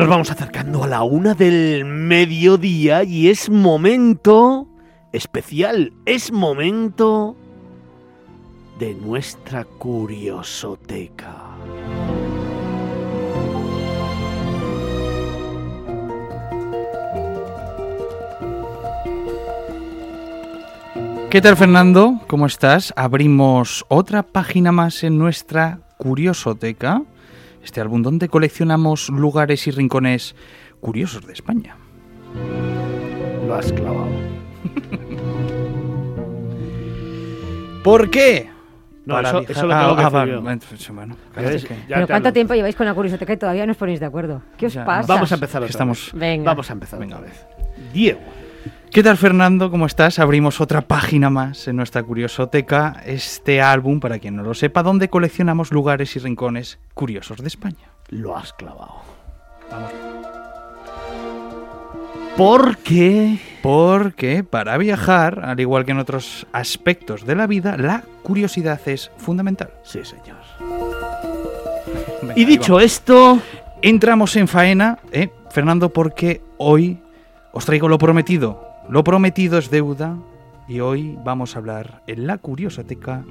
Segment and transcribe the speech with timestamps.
[0.00, 4.66] Nos vamos acercando a la una del mediodía y es momento
[5.12, 7.36] especial, es momento
[8.78, 11.49] de nuestra curiosoteca.
[21.30, 22.20] ¿Qué tal Fernando?
[22.26, 22.92] ¿Cómo estás?
[22.96, 27.02] Abrimos otra página más en nuestra curiosoteca,
[27.62, 30.34] este álbum donde coleccionamos lugares y rincones
[30.80, 31.76] curiosos de España.
[33.46, 34.08] Lo has clavado.
[37.84, 38.50] ¿Por qué?
[39.06, 40.10] No, Para eso, lo tengo Ah, hacer ah,
[40.90, 42.32] bueno, que- ¿Pero cuánto hablo.
[42.32, 44.42] tiempo lleváis con la curiosidad y todavía no os ponéis de acuerdo?
[44.58, 45.12] ¿Qué os Ya, pasa?
[45.12, 46.20] Vamos a empezar otra estamos- vez.
[46.20, 46.44] Venga.
[46.50, 47.16] Vamos a empezar Venga.
[47.16, 47.46] otra vez.
[47.92, 48.20] Diego.
[48.90, 49.70] ¿Qué tal Fernando?
[49.70, 50.18] ¿Cómo estás?
[50.18, 55.08] Abrimos otra página más en nuestra curiosoteca, este álbum, para quien no lo sepa, donde
[55.08, 57.92] coleccionamos lugares y rincones curiosos de España.
[58.08, 58.96] Lo has clavado.
[59.70, 59.92] Vamos.
[62.36, 68.80] Porque Porque para viajar, al igual que en otros aspectos de la vida, la curiosidad
[68.86, 69.70] es fundamental.
[69.84, 70.38] Sí, señor.
[72.22, 73.38] Venga, Y dicho esto,
[73.82, 76.98] entramos en faena, ¿eh, Fernando, porque hoy
[77.52, 78.66] os traigo lo prometido.
[78.88, 80.16] Lo prometido es deuda
[80.68, 83.24] y hoy vamos a hablar en la curiosoteca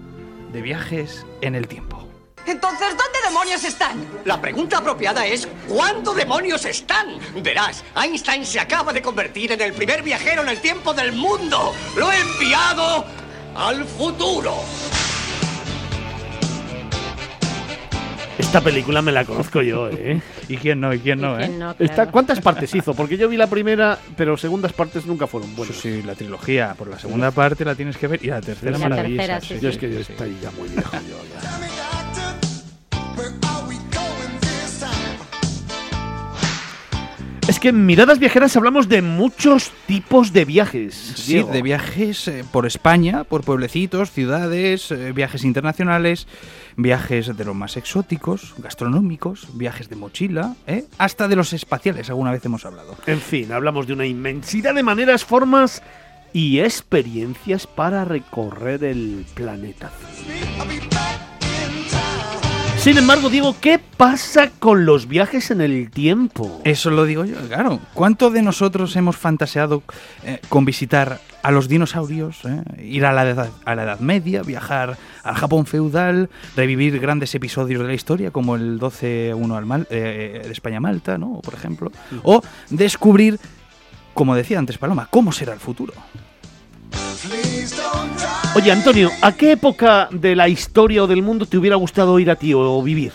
[0.52, 2.08] de viajes en el tiempo.
[2.46, 3.98] Entonces, ¿dónde demonios están?
[4.26, 7.20] La pregunta apropiada es ¿cuándo demonios están?
[7.44, 11.74] Verás, Einstein se acaba de convertir en el primer viajero en el tiempo del mundo.
[11.96, 13.06] Lo he enviado
[13.56, 14.56] al futuro.
[18.40, 20.20] Esta película me la conozco yo, ¿eh?
[20.48, 20.94] ¿Y quién no?
[20.94, 21.36] ¿Y quién no?
[21.36, 21.58] ¿Y quién eh?
[21.60, 21.72] no?
[21.78, 22.12] Esta- Claro.
[22.12, 22.94] ¿Cuántas partes hizo?
[22.94, 25.76] Porque yo vi la primera, pero segundas partes nunca fueron buenas.
[25.76, 26.74] Sí, la trilogía.
[26.78, 29.28] Por la segunda parte la tienes que ver y la tercera Y la maravillosa.
[29.40, 30.92] tercera, sí, Yo es que yo estoy ya muy viejo.
[30.94, 31.79] Yo, ya.
[37.50, 40.94] Es que en Miradas Viajeras hablamos de muchos tipos de viajes.
[40.94, 41.52] Sí, Diego.
[41.52, 46.28] de viajes eh, por España, por pueblecitos, ciudades, eh, viajes internacionales,
[46.76, 50.86] viajes de los más exóticos, gastronómicos, viajes de mochila, ¿eh?
[51.00, 52.96] hasta de los espaciales, alguna vez hemos hablado.
[53.08, 55.82] En fin, hablamos de una inmensidad de maneras, formas
[56.32, 59.90] y experiencias para recorrer el planeta.
[62.80, 66.62] Sin embargo, Diego, ¿qué pasa con los viajes en el tiempo?
[66.64, 67.80] Eso lo digo yo, claro.
[67.94, 69.84] ¿Cuánto de nosotros hemos fantaseado
[70.24, 72.64] eh, con visitar a los dinosaurios, eh?
[72.82, 77.82] ir a la, edad, a la Edad Media, viajar al Japón feudal, revivir grandes episodios
[77.82, 81.42] de la historia como el 12-1 al Mal- eh, de España-Malta, ¿no?
[81.42, 81.92] por ejemplo?
[82.24, 83.40] O descubrir,
[84.14, 85.94] como decía antes Paloma, cómo será el futuro.
[88.62, 92.30] Oye, Antonio, ¿a qué época de la historia o del mundo te hubiera gustado ir
[92.30, 93.14] a ti o vivir?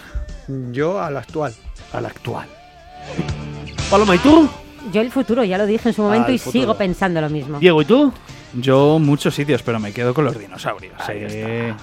[0.73, 1.53] Yo al actual.
[1.93, 2.49] A la actual.
[3.91, 4.49] Paloma, ¿y tú?
[4.91, 6.63] Yo el futuro, ya lo dije en su momento Al y futuro.
[6.63, 7.59] sigo pensando lo mismo.
[7.59, 8.11] Diego, ¿y tú?
[8.55, 10.95] Yo muchos sitios, pero me quedo con los dinosaurios.
[11.01, 11.75] Ahí eh.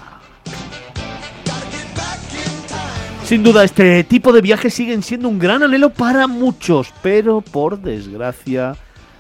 [3.26, 7.80] Sin duda, este tipo de viajes siguen siendo un gran anhelo para muchos, pero por
[7.80, 8.76] desgracia,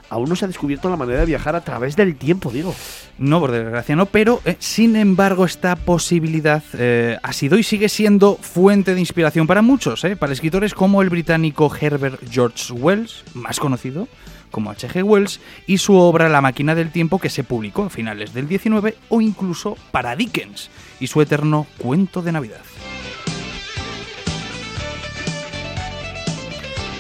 [0.09, 2.73] aún no se ha descubierto la manera de viajar a través del tiempo, digo.
[3.17, 7.88] No, por desgracia no, pero eh, sin embargo esta posibilidad eh, ha sido y sigue
[7.88, 13.23] siendo fuente de inspiración para muchos, eh, para escritores como el británico Herbert George Wells,
[13.33, 14.07] más conocido
[14.49, 15.03] como H.G.
[15.03, 18.97] Wells, y su obra La máquina del tiempo que se publicó a finales del 19
[19.09, 22.61] o incluso para Dickens y su eterno cuento de Navidad.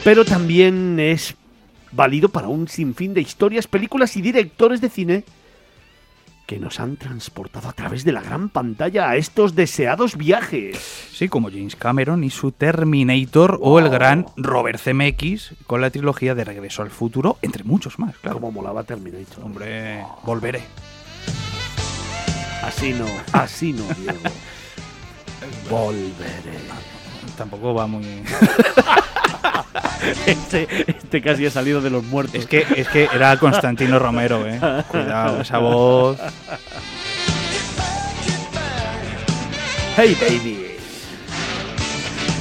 [0.03, 1.35] Pero también es
[1.91, 5.23] válido para un sinfín de historias, películas y directores de cine
[6.45, 10.77] que nos han transportado a través de la gran pantalla a estos deseados viajes.
[11.11, 16.35] Sí, como James Cameron y su Terminator o el gran Robert Zemeckis con la trilogía
[16.35, 18.39] de Regreso al Futuro, entre muchos más, claro.
[18.39, 19.43] Como molaba Terminator.
[19.43, 20.61] Hombre, volveré.
[22.63, 24.19] Así no, así no, Diego.
[25.69, 26.59] Volveré.
[27.37, 28.03] Tampoco va muy...
[30.25, 32.35] Este, este casi ha salido de los muertos.
[32.35, 34.59] Es que, es que era Constantino Romero, eh.
[34.89, 36.17] Cuidado, esa voz.
[39.95, 40.57] Hey baby.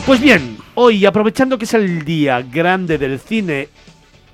[0.07, 3.69] Pues bien, hoy aprovechando que es el día grande del cine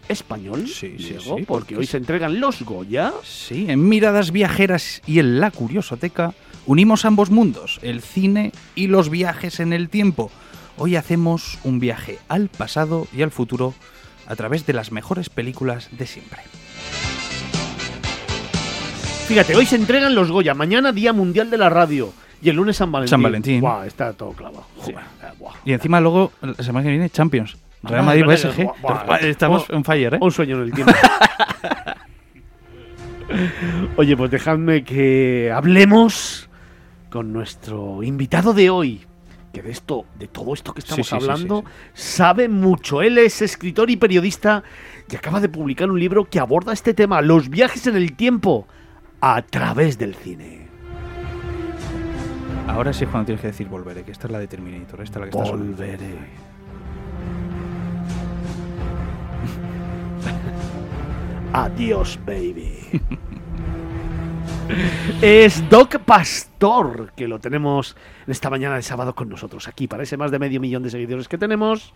[0.09, 3.13] español, Sí, sí, Diego, sí, porque hoy se entregan los Goya.
[3.25, 6.35] Sí, en Miradas Viajeras y en La Curiosoteca
[6.67, 10.31] unimos ambos mundos, el cine y los viajes en el tiempo.
[10.79, 13.75] Hoy hacemos un viaje al pasado y al futuro
[14.27, 16.41] a través de las mejores películas de siempre.
[19.27, 22.13] Fíjate, hoy se entregan los Goya, mañana Día Mundial de la Radio
[22.43, 23.11] y el lunes San Valentín.
[23.11, 23.61] San Valentín.
[23.61, 24.67] Buah, está todo clavado.
[24.85, 24.93] Sí.
[24.93, 24.95] Eh,
[25.39, 25.55] buah.
[25.65, 27.57] Y encima luego, la semana que viene, Champions.
[27.83, 28.67] Real Ah, Madrid PSG.
[29.27, 30.19] Estamos en fire, ¿eh?
[30.21, 30.93] Un sueño en el tiempo.
[33.97, 36.49] Oye, pues dejadme que hablemos
[37.11, 39.07] con nuestro invitado de hoy.
[39.57, 41.65] Que de esto, de todo esto que estamos Sí, sí, sí, hablando,
[41.95, 43.01] sí, sabe mucho.
[43.01, 44.63] Él es escritor y periodista
[45.11, 48.67] y acaba de publicar un libro que aborda este tema, los viajes en el tiempo,
[49.23, 50.69] a través del cine.
[52.69, 55.25] Ahora sí cuando tienes que decir volveré, que esta es la de Terminator, esta es
[55.25, 55.51] la que está.
[55.51, 56.19] Volveré.
[61.55, 62.77] Adiós, baby.
[65.23, 67.97] Es Doc Pastor, que lo tenemos
[68.27, 70.91] en esta mañana de sábado con nosotros aquí, para ese más de medio millón de
[70.91, 71.95] seguidores que tenemos,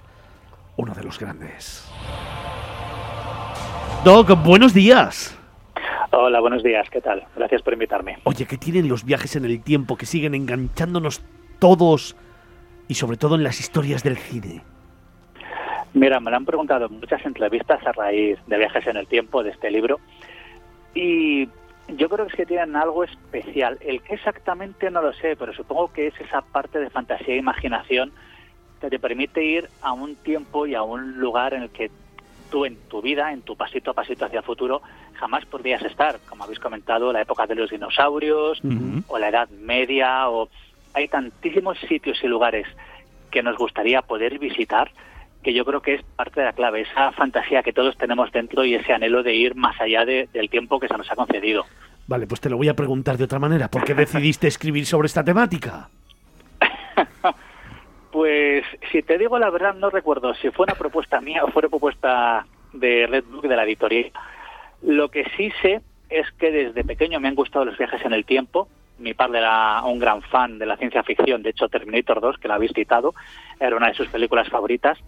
[0.76, 1.90] uno de los grandes.
[4.04, 5.36] Doc, buenos días.
[6.12, 7.24] Hola, buenos días, ¿qué tal?
[7.36, 8.18] Gracias por invitarme.
[8.24, 11.22] Oye, ¿qué tienen los viajes en el tiempo que siguen enganchándonos
[11.58, 12.16] todos
[12.88, 14.62] y sobre todo en las historias del cine?
[15.92, 19.42] Mira, me lo han preguntado en muchas entrevistas a raíz de viajes en el tiempo
[19.42, 20.00] de este libro
[20.94, 21.48] y
[21.96, 23.78] yo creo que es que tienen algo especial.
[23.80, 27.38] El que exactamente no lo sé, pero supongo que es esa parte de fantasía e
[27.38, 28.12] imaginación
[28.80, 31.90] que te permite ir a un tiempo y a un lugar en el que
[32.50, 34.82] tú en tu vida, en tu pasito a pasito hacia el futuro,
[35.14, 36.18] jamás podrías estar.
[36.28, 38.60] Como habéis comentado, la época de los dinosaurios
[39.06, 40.48] o la Edad Media, o
[40.94, 42.66] hay tantísimos sitios y lugares
[43.30, 44.90] que nos gustaría poder visitar
[45.42, 48.64] que yo creo que es parte de la clave, esa fantasía que todos tenemos dentro
[48.64, 51.64] y ese anhelo de ir más allá de- del tiempo que se nos ha concedido.
[52.06, 53.68] Vale, pues te lo voy a preguntar de otra manera.
[53.68, 55.88] ¿Por qué decidiste escribir sobre esta temática?
[58.12, 61.60] Pues si te digo la verdad, no recuerdo si fue una propuesta mía o fue
[61.60, 64.10] una propuesta de Red Book de la editorial.
[64.82, 68.24] Lo que sí sé es que desde pequeño me han gustado los viajes en el
[68.24, 68.66] tiempo.
[68.98, 72.48] Mi padre era un gran fan de la ciencia ficción, de hecho Terminator 2, que
[72.48, 73.14] la habéis citado,
[73.60, 74.98] era una de sus películas favoritas,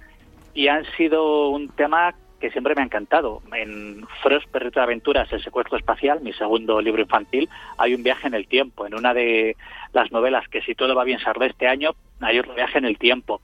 [0.55, 3.41] y han sido un tema que siempre me ha encantado.
[3.55, 8.27] En Frost, Perrito de Aventuras, El secuestro espacial, mi segundo libro infantil, hay un viaje
[8.27, 8.85] en el tiempo.
[8.85, 9.57] En una de
[9.93, 12.99] las novelas que si todo va bien saldrá este año, hay otro viaje en el
[12.99, 13.41] tiempo.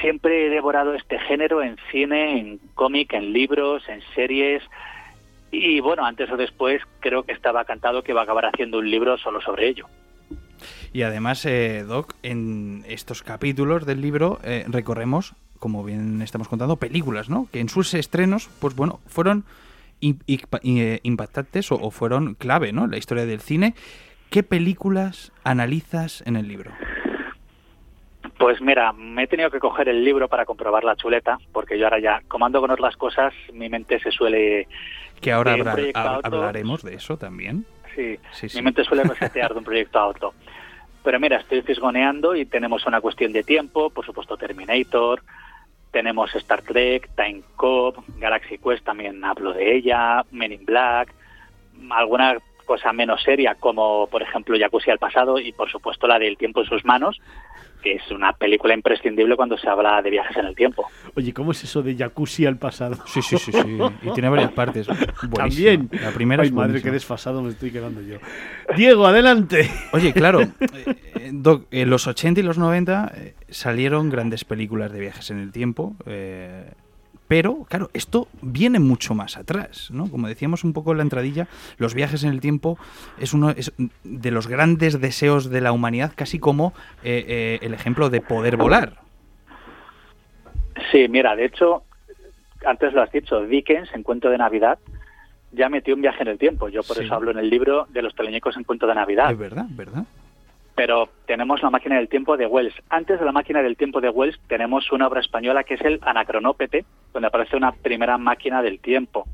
[0.00, 4.62] Siempre he devorado este género en cine, en cómic, en libros, en series.
[5.52, 8.90] Y bueno, antes o después creo que estaba cantado que va a acabar haciendo un
[8.90, 9.86] libro solo sobre ello.
[10.92, 16.76] Y además, eh, Doc, en estos capítulos del libro eh, recorremos, como bien estamos contando,
[16.76, 17.48] películas, ¿no?
[17.52, 19.44] Que en sus estrenos, pues bueno, fueron
[20.00, 22.84] eh, impactantes o, o fueron clave, ¿no?
[22.84, 23.74] En la historia del cine.
[24.30, 26.72] ¿Qué películas analizas en el libro?
[28.38, 31.86] Pues mira, me he tenido que coger el libro para comprobar la chuleta, porque yo
[31.86, 34.68] ahora ya, comando con otras cosas, mi mente se suele...
[35.20, 37.64] Que ahora de a hablaremos de eso también.
[37.94, 38.58] Sí, Sí, sí.
[38.58, 40.34] mi mente suele resetear de un proyecto a otro.
[41.02, 45.22] Pero mira, estoy fisgoneando y tenemos una cuestión de tiempo, por supuesto Terminator,
[45.96, 51.10] tenemos Star Trek, Time Cop, Galaxy Quest también hablo de ella, Men in Black,
[51.88, 56.36] alguna cosa menos seria como por ejemplo Jacuzzi al pasado y por supuesto la del
[56.36, 57.18] tiempo en sus manos,
[57.86, 60.88] que es una película imprescindible cuando se habla de viajes en el tiempo.
[61.14, 62.96] Oye, ¿cómo es eso de jacuzzi al pasado?
[63.06, 63.78] Sí, sí, sí, sí.
[64.02, 64.88] Y tiene varias partes.
[64.88, 65.36] Buenísima.
[65.36, 65.88] También.
[66.02, 68.16] La primera Ay, es madre, qué desfasado me estoy quedando yo.
[68.76, 69.70] Diego, adelante.
[69.92, 74.90] Oye, claro, eh, eh, Doc, en los 80 y los 90 eh, salieron grandes películas
[74.90, 76.68] de viajes en el tiempo, eh,
[77.28, 80.08] pero claro, esto viene mucho más atrás, ¿no?
[80.10, 82.78] Como decíamos un poco en la entradilla, los viajes en el tiempo
[83.18, 83.72] es uno es
[84.04, 88.56] de los grandes deseos de la humanidad, casi como eh, eh, el ejemplo de poder
[88.56, 88.94] volar.
[90.92, 91.82] Sí, mira, de hecho,
[92.64, 94.78] antes lo has dicho, Dickens, en Cuento de Navidad,
[95.52, 96.68] ya metió un viaje en el tiempo.
[96.68, 97.04] Yo por Sí.
[97.04, 99.30] eso hablo en el libro de los teleñecos en Cuento de Navidad.
[99.30, 100.04] Es verdad, ¿verdad?
[100.76, 102.74] Pero tenemos la máquina del tiempo de Wells.
[102.90, 105.98] Antes de la máquina del tiempo de Wells tenemos una obra española que es el
[106.02, 109.26] Anacronópete, donde aparece una primera máquina del tiempo.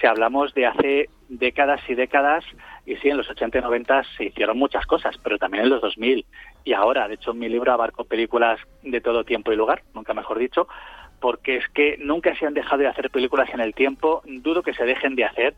[0.00, 2.44] Si hablamos de hace décadas y décadas,
[2.84, 5.80] y sí, en los 80 y 90 se hicieron muchas cosas, pero también en los
[5.80, 6.26] 2000
[6.64, 7.06] y ahora.
[7.06, 10.66] De hecho, mi libro abarco películas de todo tiempo y lugar, nunca mejor dicho,
[11.20, 14.74] porque es que nunca se han dejado de hacer películas en el tiempo, dudo que
[14.74, 15.54] se dejen de hacer,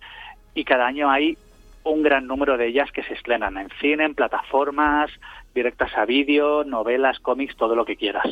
[0.55, 1.39] y cada año hay
[1.85, 5.11] un gran número de ellas que se estrenan en cine, en plataformas,
[5.55, 8.27] directas a vídeo, novelas, cómics, todo lo que quieras.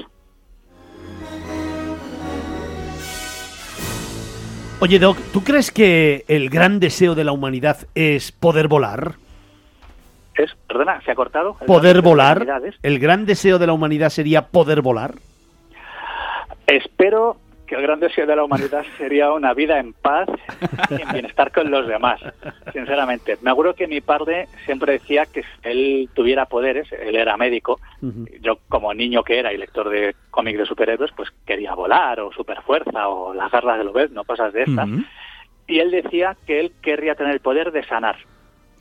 [4.81, 9.13] Oye, Doc, ¿tú crees que el gran deseo de la humanidad es poder volar?
[10.35, 11.57] Es, perdona, ¿se ha cortado?
[11.67, 12.45] ¿Poder volar?
[12.83, 15.15] ¿El gran deseo de la humanidad sería poder volar?
[16.67, 17.37] Espero
[17.73, 20.29] que el gran deseo de la humanidad sería una vida en paz
[20.91, 22.21] y en bienestar con los demás,
[22.71, 23.39] sinceramente.
[23.41, 27.81] Me acuerdo que mi padre siempre decía que si él tuviera poderes, él era médico,
[28.43, 32.31] yo como niño que era y lector de cómics de superhéroes, pues quería volar o
[32.31, 34.91] superfuerza o las garras de Lobez, no cosas de estas.
[35.67, 38.17] Y él decía que él querría tener el poder de sanar.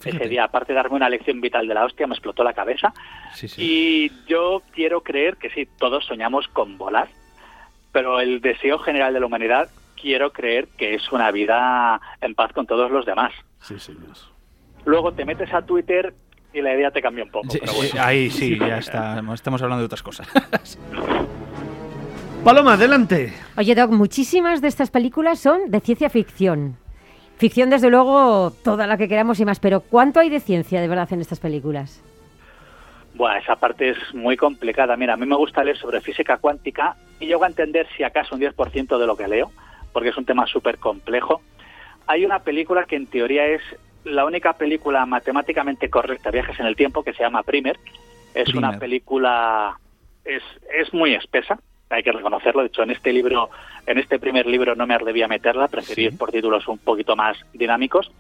[0.02, 0.26] Fíjate.
[0.26, 2.92] Ese día, aparte de darme una lección vital de la hostia, me explotó la cabeza.
[3.36, 3.62] Sí, sí.
[3.64, 7.08] Y yo quiero creer que sí, todos soñamos con volar,
[7.92, 9.70] pero el deseo general de la humanidad
[10.00, 13.34] quiero creer que es una vida en paz con todos los demás.
[13.62, 14.18] Sí, señor.
[14.86, 16.14] Luego te metes a Twitter
[16.54, 17.50] y la idea te cambia un poco.
[17.50, 18.04] Sí, pero sí, bueno.
[18.04, 19.22] ahí sí, ya está.
[19.34, 20.28] Estamos hablando de otras cosas.
[22.44, 23.34] Paloma, adelante.
[23.56, 26.78] Oye, Doc, muchísimas de estas películas son de ciencia ficción.
[27.38, 30.88] Ficción, desde luego, toda la que queramos y más, pero ¿cuánto hay de ciencia de
[30.88, 32.04] verdad en estas películas?
[33.22, 34.98] Bueno, esa parte es muy complicada.
[34.98, 38.34] Mira, a mí me gusta leer sobre física cuántica y llego a entender si acaso
[38.34, 39.51] un 10% de lo que leo,
[39.94, 41.40] porque es un tema súper complejo.
[42.08, 43.62] Hay una película que en teoría es
[44.06, 47.78] la única película matemáticamente correcta, viajes en el tiempo, que se llama Primer.
[48.34, 48.58] Es Primer.
[48.58, 49.78] una película,
[50.25, 50.42] es,
[50.75, 51.60] es muy espesa,
[51.92, 52.62] hay que reconocerlo.
[52.62, 53.51] De hecho, en este libro,
[53.86, 57.38] en este primer libro no me atreví a meterla, preferí por títulos un poquito más
[57.54, 58.12] dinámicos.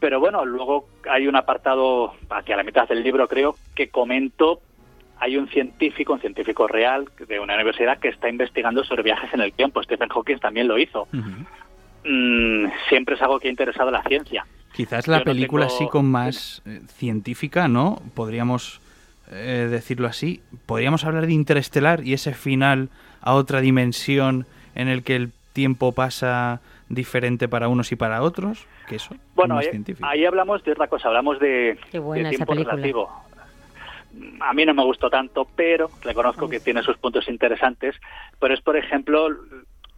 [0.00, 4.60] Pero bueno, luego hay un apartado, hacia la mitad del libro creo, que comento,
[5.18, 9.40] hay un científico, un científico real de una universidad que está investigando sobre viajes en
[9.40, 9.82] el tiempo.
[9.82, 11.08] Stephen Hawking también lo hizo.
[12.04, 14.46] Mm, siempre es algo que ha interesado a la ciencia.
[14.72, 18.00] Quizás la Yo no película tengo- así con más eh, científica, ¿no?
[18.14, 18.80] Podríamos
[19.32, 20.40] eh, decirlo así.
[20.66, 22.88] Podríamos hablar de Interestelar y ese final
[23.20, 28.66] a otra dimensión en el que el tiempo pasa diferente para unos y para otros.
[28.88, 30.06] Que eso Bueno, más ahí, científico.
[30.08, 32.74] ahí hablamos de otra cosa, hablamos de, Qué buena de esa tiempo película.
[32.76, 33.10] relativo.
[34.40, 37.94] A mí no me gustó tanto, pero reconozco que tiene sus puntos interesantes.
[38.40, 39.28] Pero es, por ejemplo,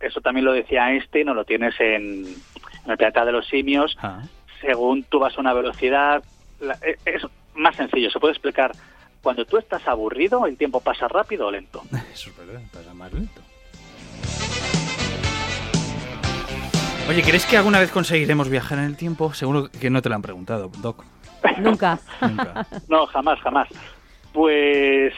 [0.00, 3.96] eso también lo decía Einstein, o lo tienes en, en el planeta de los simios,
[4.02, 4.22] Ah,
[4.60, 6.22] según tú vas a una velocidad,
[6.60, 7.22] la- e- es
[7.54, 8.72] más sencillo, se puede explicar.
[9.22, 11.82] Cuando tú estás aburrido, el tiempo pasa rápido o lento.
[12.12, 13.40] eso es verdad, pasa más lento.
[17.08, 19.34] Oye, ¿crees que alguna vez conseguiremos viajar en el tiempo?
[19.34, 21.04] Seguro que no te lo han preguntado, Doc.
[21.58, 21.98] Nunca.
[22.20, 22.66] Nunca.
[22.88, 23.68] No, jamás, jamás.
[24.32, 25.12] Pues,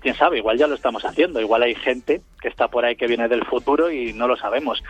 [0.00, 1.40] quién sabe, igual ya lo estamos haciendo.
[1.40, 4.82] Igual hay gente que está por ahí que viene del futuro y no lo sabemos.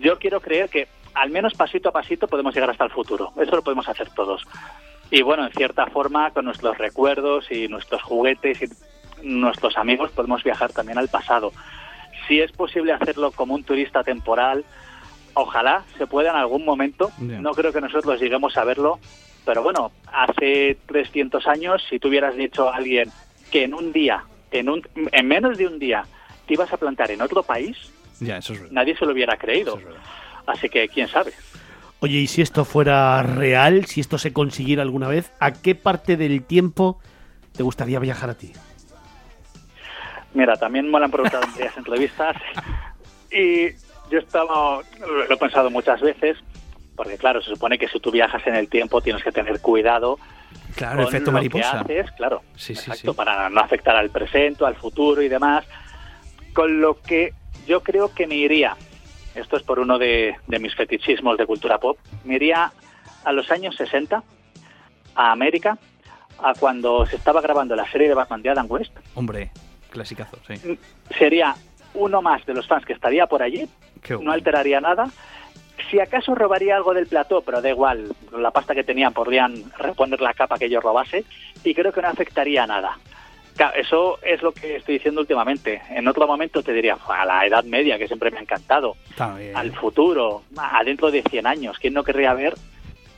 [0.00, 3.32] Yo quiero creer que al menos pasito a pasito podemos llegar hasta el futuro.
[3.36, 4.44] Eso lo podemos hacer todos.
[5.10, 8.68] Y bueno, en cierta forma, con nuestros recuerdos y nuestros juguetes y
[9.22, 11.52] nuestros amigos, podemos viajar también al pasado.
[12.28, 14.64] Si es posible hacerlo como un turista temporal,
[15.40, 17.10] ojalá se pueda en algún momento.
[17.18, 18.98] No creo que nosotros lleguemos a verlo,
[19.44, 23.10] pero bueno, hace 300 años, si tú hubieras dicho a alguien
[23.50, 26.04] que en un día, en, un, en menos de un día,
[26.46, 27.76] te ibas a plantar en otro país,
[28.20, 29.78] eso es nadie se lo hubiera creído.
[29.78, 29.84] Es.
[30.46, 31.32] Así que quién sabe.
[32.00, 36.16] Oye, y si esto fuera real, si esto se consiguiera alguna vez, ¿a qué parte
[36.16, 36.98] del tiempo
[37.52, 38.52] te gustaría viajar a ti?
[40.32, 42.36] Mira, también me lo han preguntado en varias entrevistas
[43.30, 43.68] y
[44.10, 44.80] yo estaba,
[45.28, 46.36] lo he pensado muchas veces,
[46.96, 50.18] porque claro, se supone que si tú viajas en el tiempo tienes que tener cuidado
[50.76, 51.84] Claro, con efecto lo mariposa.
[51.86, 53.16] que haces, claro, Sí, sí, exacto, sí.
[53.16, 55.64] para no afectar al presente, al futuro y demás.
[56.54, 57.32] Con lo que
[57.66, 58.76] yo creo que me iría,
[59.34, 62.72] esto es por uno de, de mis fetichismos de cultura pop, me iría
[63.24, 64.22] a los años 60,
[65.14, 65.78] a América,
[66.42, 68.92] a cuando se estaba grabando la serie de Batman de Adam West.
[69.14, 69.50] Hombre,
[69.90, 70.78] clasicazo, sí.
[71.18, 71.54] Sería
[71.94, 73.68] uno más de los fans que estaría por allí,
[74.20, 75.08] No alteraría nada.
[75.90, 80.20] Si acaso robaría algo del plató, pero da igual, la pasta que tenían podrían reponer
[80.20, 81.24] la capa que yo robase
[81.64, 82.98] y creo que no afectaría nada.
[83.56, 85.82] Claro, eso es lo que estoy diciendo últimamente.
[85.90, 88.96] En otro momento te diría, a la Edad Media, que siempre me ha encantado,
[89.54, 91.78] al futuro, a dentro de 100 años.
[91.78, 92.54] ¿Quién no querría ver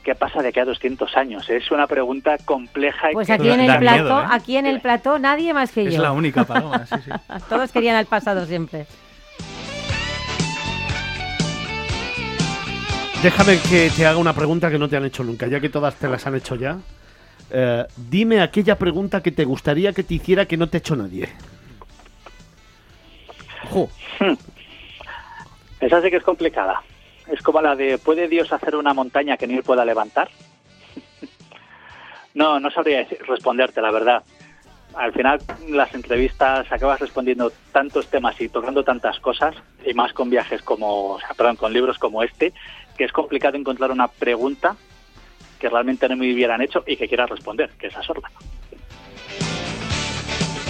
[0.03, 1.49] qué pasa de aquí a 200 años?
[1.49, 3.11] Es una pregunta compleja.
[3.11, 4.25] y Pues aquí en el plató, miedo, ¿eh?
[4.31, 6.01] aquí en el plató nadie más que Es yo.
[6.01, 7.11] la única paloma, sí, sí.
[7.49, 8.85] Todos querían al pasado siempre.
[13.23, 15.95] Déjame que te haga una pregunta que no te han hecho nunca, ya que todas
[15.95, 16.77] te las han hecho ya.
[17.49, 20.97] Eh, dime aquella pregunta que te gustaría que te hiciera que no te ha hecho
[20.97, 21.29] nadie.
[23.63, 23.89] Ojo.
[25.79, 26.83] Esa sí que es complicada.
[27.31, 30.29] Es como la de, ¿puede Dios hacer una montaña que ni él pueda levantar?
[32.33, 34.23] no, no sabría responderte, la verdad.
[34.95, 35.39] Al final,
[35.69, 41.19] las entrevistas acabas respondiendo tantos temas y tocando tantas cosas, y más con viajes como,
[41.37, 42.53] perdón, con libros como este,
[42.97, 44.75] que es complicado encontrar una pregunta
[45.59, 48.29] que realmente no me hubieran hecho y que quieras responder, que es sorda.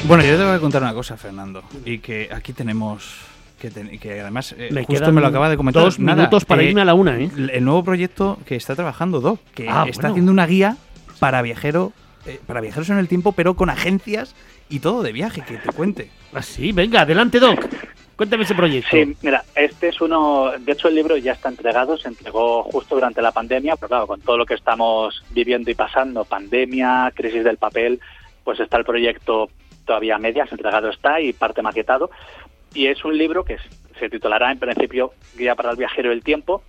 [0.06, 3.22] Bueno, yo te voy a contar una cosa, Fernando, y que aquí tenemos
[3.60, 5.82] que, te- que además eh, Me justo me lo acaba de comentar.
[5.84, 7.30] dos Nada, minutos para eh, irme a la una, ¿eh?
[7.54, 10.14] El nuevo proyecto que está trabajando Doc, que Ah, está bueno.
[10.14, 10.76] haciendo una guía
[11.20, 11.94] para viajero,
[12.26, 14.36] eh, para viajeros en el tiempo, pero con agencias
[14.70, 16.10] y todo de viaje, que te cuente.
[16.34, 17.66] Así, Ah, venga, adelante, Doc.
[18.16, 18.90] Cuéntame ese proyecto.
[18.92, 22.96] Sí, mira, este es uno, de hecho el libro ya está entregado, se entregó justo
[22.96, 27.44] durante la pandemia, pero claro, con todo lo que estamos viviendo y pasando, pandemia, crisis
[27.44, 28.00] del papel,
[28.44, 29.50] pues está el proyecto
[29.86, 32.12] todavía a medias, entregado está y parte maquetado.
[32.74, 33.58] Y es un libro que
[34.00, 36.64] se titulará en principio Guía para el viajero del tiempo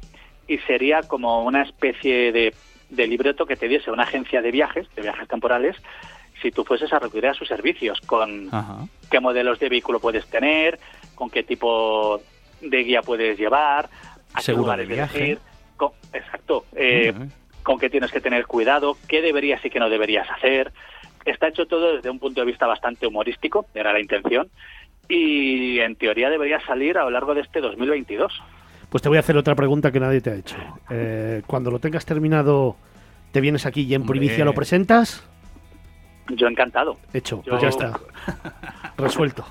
[0.46, 2.54] y sería como una especie de,
[2.90, 5.76] de libreto que te diese una agencia de viajes, de viajes temporales,
[6.42, 8.86] si tú fueses a recurrir a sus servicios con Ajá.
[9.10, 10.78] qué modelos de vehículo puedes tener,
[11.14, 12.20] con qué tipo
[12.60, 13.88] de guía puedes llevar,
[14.32, 15.28] a qué lugares de viaje.
[15.30, 15.38] ir,
[15.76, 17.12] con- exacto, eh,
[17.62, 20.72] con qué tienes que tener cuidado, qué deberías y qué no deberías hacer.
[21.24, 24.48] Está hecho todo desde un punto de vista bastante humorístico, era la intención,
[25.08, 28.32] y en teoría debería salir a lo largo de este 2022.
[28.90, 30.56] Pues te voy a hacer otra pregunta que nadie te ha hecho.
[30.90, 32.76] Eh, cuando lo tengas terminado,
[33.32, 34.18] ¿te vienes aquí y en Hombre.
[34.18, 35.24] primicia lo presentas?
[36.28, 36.96] Yo encantado.
[37.12, 38.00] Hecho, Yo- pues ya está.
[38.96, 39.44] Resuelto.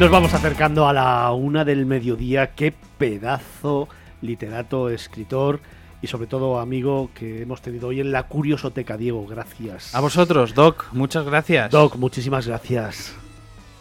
[0.00, 2.54] Nos vamos acercando a la una del mediodía.
[2.54, 3.86] Qué pedazo
[4.22, 5.60] literato, escritor
[6.00, 9.26] y sobre todo amigo que hemos tenido hoy en la Curiosoteca, Diego.
[9.26, 9.94] Gracias.
[9.94, 11.70] A vosotros, Doc, muchas gracias.
[11.70, 13.14] Doc, muchísimas gracias.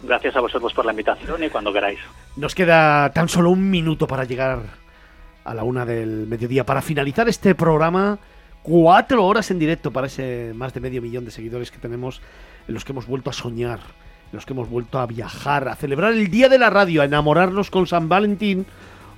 [0.04, 2.00] Gracias a vosotros por la invitación y cuando queráis.
[2.36, 4.60] Nos queda tan solo un minuto para llegar
[5.46, 8.20] a la una del mediodía para finalizar este programa.
[8.62, 12.22] Cuatro horas en directo para ese más de medio millón de seguidores que tenemos,
[12.68, 13.80] en los que hemos vuelto a soñar,
[14.32, 17.70] los que hemos vuelto a viajar, a celebrar el día de la radio, a enamorarnos
[17.70, 18.66] con San Valentín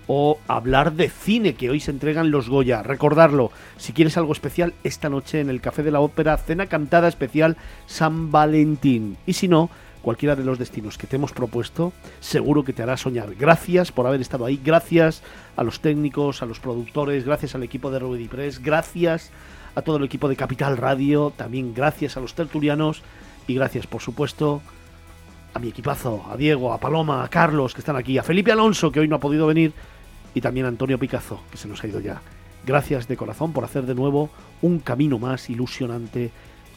[0.08, 2.84] o hablar de cine que hoy se entregan los Goya.
[2.84, 7.08] Recordarlo, si quieres algo especial, esta noche en el Café de la Ópera, cena cantada
[7.08, 9.18] especial San Valentín.
[9.26, 9.70] Y si no,
[10.02, 13.36] cualquiera de los destinos que te hemos propuesto, seguro que te hará soñar.
[13.36, 15.22] Gracias por haber estado ahí, gracias
[15.56, 19.32] a los técnicos, a los productores, gracias al equipo de Ruedy Press, gracias
[19.76, 23.04] a todo el equipo de Capital Radio, también gracias a los tertulianos
[23.48, 24.62] y gracias, por supuesto,
[25.54, 28.92] a mi equipazo, a Diego, a Paloma, a Carlos, que están aquí, a Felipe Alonso,
[28.92, 29.74] que hoy no ha podido venir,
[30.34, 32.22] y también a Antonio Picazo, que se nos ha ido ya.
[32.66, 34.30] Gracias de corazón por hacer de nuevo
[34.62, 36.32] un camino más ilusionante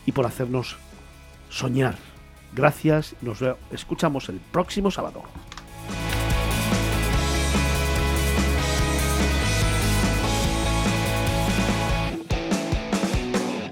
[0.07, 0.77] y por hacernos
[1.51, 1.97] soñar.
[2.55, 5.23] Gracias, nos escuchamos el próximo sábado.